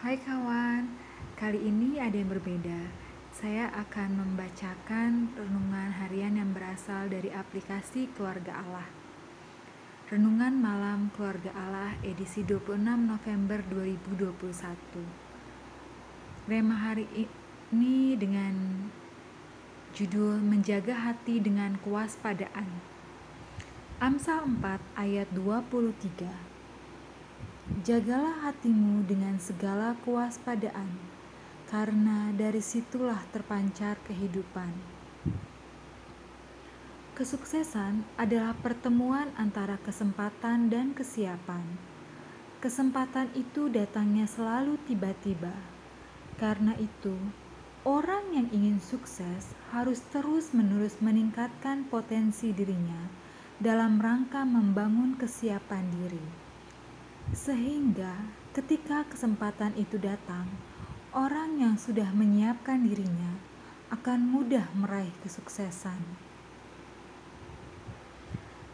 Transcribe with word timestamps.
Hai 0.00 0.16
kawan, 0.16 0.96
kali 1.36 1.60
ini 1.60 2.00
ada 2.00 2.16
yang 2.16 2.32
berbeda. 2.32 2.88
Saya 3.36 3.68
akan 3.68 4.16
membacakan 4.16 5.28
renungan 5.36 5.92
harian 5.92 6.40
yang 6.40 6.56
berasal 6.56 7.12
dari 7.12 7.28
aplikasi 7.28 8.08
Keluarga 8.16 8.64
Allah. 8.64 8.88
Renungan 10.08 10.56
Malam 10.56 11.12
Keluarga 11.12 11.52
Allah 11.52 12.00
edisi 12.00 12.40
26 12.40 12.80
November 12.80 13.60
2021. 13.68 16.48
Rema 16.48 16.80
hari 16.80 17.28
ini 17.68 18.16
dengan 18.16 18.88
judul 19.92 20.40
Menjaga 20.40 20.96
Hati 20.96 21.44
dengan 21.44 21.76
Kewaspadaan. 21.76 22.72
Amsal 24.00 24.48
4 24.48 24.80
ayat 24.96 25.28
23 25.36 26.59
Jagalah 27.70 28.50
hatimu 28.50 29.06
dengan 29.06 29.38
segala 29.38 29.94
kewaspadaan, 30.02 30.90
karena 31.70 32.34
dari 32.34 32.58
situlah 32.58 33.22
terpancar 33.30 33.94
kehidupan. 34.10 34.74
Kesuksesan 37.14 38.02
adalah 38.18 38.58
pertemuan 38.58 39.30
antara 39.38 39.78
kesempatan 39.86 40.66
dan 40.66 40.98
kesiapan. 40.98 41.62
Kesempatan 42.58 43.30
itu 43.38 43.70
datangnya 43.70 44.26
selalu 44.26 44.74
tiba-tiba. 44.90 45.54
Karena 46.42 46.74
itu, 46.74 47.14
orang 47.86 48.34
yang 48.34 48.50
ingin 48.50 48.82
sukses 48.82 49.54
harus 49.70 50.02
terus-menerus 50.10 50.98
meningkatkan 50.98 51.86
potensi 51.86 52.50
dirinya 52.50 53.06
dalam 53.62 54.02
rangka 54.02 54.42
membangun 54.42 55.14
kesiapan 55.14 55.86
diri 55.94 56.49
sehingga 57.30 58.26
ketika 58.50 59.06
kesempatan 59.06 59.70
itu 59.78 59.94
datang, 60.02 60.50
orang 61.14 61.62
yang 61.62 61.74
sudah 61.78 62.10
menyiapkan 62.10 62.82
dirinya 62.82 63.38
akan 63.90 64.26
mudah 64.26 64.66
meraih 64.74 65.14
kesuksesan. 65.22 65.98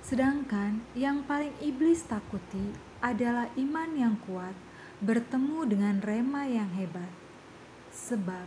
Sedangkan 0.00 0.80
yang 0.96 1.26
paling 1.26 1.52
iblis 1.60 2.06
takuti 2.06 2.72
adalah 3.02 3.50
iman 3.58 3.90
yang 3.92 4.14
kuat 4.24 4.54
bertemu 5.04 5.68
dengan 5.68 5.96
rema 6.00 6.48
yang 6.48 6.70
hebat. 6.72 7.10
Sebab 7.92 8.46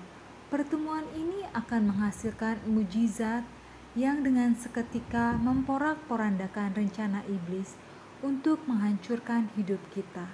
pertemuan 0.50 1.06
ini 1.14 1.46
akan 1.54 1.94
menghasilkan 1.94 2.66
mujizat 2.66 3.46
yang 3.94 4.26
dengan 4.26 4.58
seketika 4.58 5.38
memporak-porandakan 5.38 6.74
rencana 6.74 7.26
iblis 7.28 7.78
untuk 8.20 8.60
menghancurkan 8.68 9.48
hidup 9.56 9.80
kita. 9.96 10.28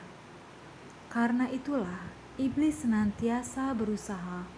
Karena 1.14 1.46
itulah, 1.54 2.10
iblis 2.42 2.82
senantiasa 2.82 3.78
berusaha 3.78 4.50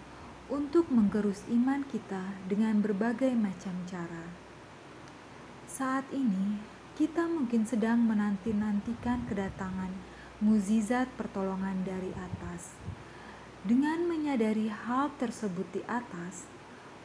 untuk 0.47 0.87
menggerus 0.87 1.43
iman 1.51 1.83
kita 1.83 2.39
dengan 2.47 2.79
berbagai 2.79 3.35
macam 3.35 3.75
cara. 3.83 4.31
Saat 5.67 6.07
ini, 6.15 6.55
kita 6.95 7.27
mungkin 7.27 7.67
sedang 7.67 7.99
menanti-nantikan 8.07 9.27
kedatangan 9.27 9.91
mukjizat 10.39 11.11
pertolongan 11.19 11.83
dari 11.83 12.15
atas. 12.15 12.79
Dengan 13.67 14.07
menyadari 14.07 14.71
hal 14.71 15.11
tersebut 15.19 15.67
di 15.75 15.83
atas, 15.83 16.47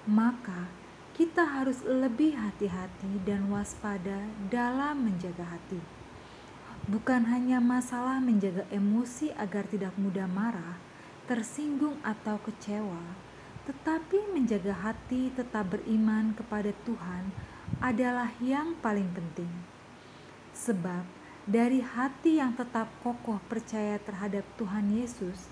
maka 0.06 0.70
kita 1.18 1.42
harus 1.44 1.82
lebih 1.82 2.38
hati-hati 2.38 3.20
dan 3.26 3.50
waspada 3.50 4.30
dalam 4.48 5.02
menjaga 5.02 5.44
hati 5.58 6.01
bukan 6.90 7.30
hanya 7.30 7.62
masalah 7.62 8.18
menjaga 8.18 8.66
emosi 8.74 9.30
agar 9.38 9.68
tidak 9.70 9.94
mudah 9.94 10.26
marah, 10.26 10.78
tersinggung, 11.30 11.98
atau 12.02 12.42
kecewa, 12.42 13.02
tetapi 13.62 14.34
menjaga 14.34 14.74
hati 14.74 15.30
tetap 15.30 15.70
beriman 15.70 16.34
kepada 16.34 16.74
Tuhan 16.82 17.30
adalah 17.78 18.34
yang 18.42 18.74
paling 18.82 19.06
penting. 19.14 19.50
Sebab 20.50 21.06
dari 21.46 21.82
hati 21.82 22.42
yang 22.42 22.54
tetap 22.58 22.90
kokoh 23.02 23.38
percaya 23.46 23.98
terhadap 24.02 24.42
Tuhan 24.58 24.90
Yesus 24.90 25.50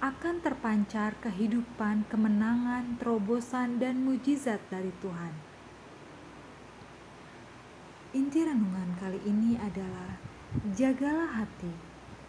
akan 0.00 0.44
terpancar 0.44 1.16
kehidupan, 1.24 2.04
kemenangan, 2.12 3.00
terobosan, 3.00 3.80
dan 3.80 4.04
mujizat 4.04 4.60
dari 4.68 4.92
Tuhan. 5.00 5.32
Inti 8.12 8.44
renungan 8.44 8.96
kali 9.00 9.20
ini 9.24 9.56
adalah 9.60 10.35
Jagalah 10.56 11.44
hati, 11.44 11.68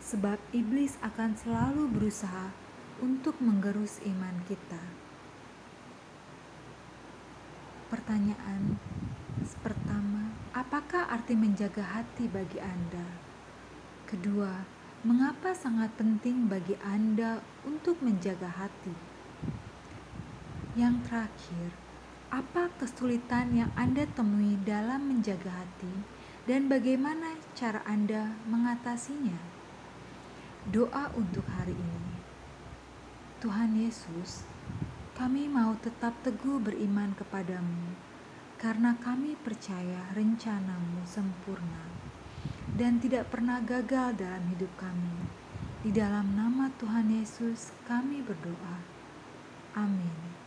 sebab 0.03 0.35
iblis 0.51 0.99
akan 0.99 1.39
selalu 1.39 1.88
berusaha 1.88 2.51
untuk 2.99 3.39
menggerus 3.39 4.03
iman 4.03 4.43
kita. 4.43 4.83
Pertanyaan 7.88 8.75
pertama, 9.63 10.35
apakah 10.51 11.07
arti 11.07 11.39
menjaga 11.39 11.79
hati 11.88 12.27
bagi 12.27 12.59
Anda? 12.59 13.07
Kedua, 14.11 14.59
mengapa 15.07 15.55
sangat 15.55 15.95
penting 15.95 16.51
bagi 16.51 16.75
Anda 16.83 17.39
untuk 17.63 18.03
menjaga 18.03 18.51
hati? 18.51 18.91
Yang 20.75 20.99
terakhir, 21.07 21.69
apa 22.27 22.75
kesulitan 22.75 23.55
yang 23.55 23.71
Anda 23.79 24.03
temui 24.03 24.59
dalam 24.67 25.15
menjaga 25.15 25.63
hati? 25.63 26.16
Dan 26.47 26.71
bagaimana 26.71 27.35
cara 27.51 27.83
Anda 27.83 28.31
mengatasinya. 28.47 29.35
Doa 30.71 31.11
untuk 31.19 31.43
hari 31.43 31.75
ini. 31.75 32.15
Tuhan 33.43 33.75
Yesus, 33.75 34.47
kami 35.19 35.51
mau 35.51 35.75
tetap 35.83 36.15
teguh 36.23 36.63
beriman 36.63 37.11
kepadamu 37.19 37.99
karena 38.55 38.95
kami 38.95 39.35
percaya 39.35 40.07
rencanamu 40.15 41.03
sempurna 41.03 41.83
dan 42.79 43.03
tidak 43.03 43.27
pernah 43.27 43.59
gagal 43.59 44.15
dalam 44.15 44.47
hidup 44.47 44.71
kami. 44.79 45.27
Di 45.83 45.91
dalam 45.91 46.31
nama 46.31 46.71
Tuhan 46.79 47.11
Yesus 47.11 47.75
kami 47.83 48.23
berdoa. 48.23 48.79
Amin. 49.75 50.46